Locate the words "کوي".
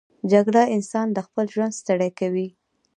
2.19-2.47